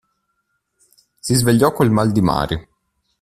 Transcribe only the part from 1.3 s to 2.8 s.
svegliò col mal di mare.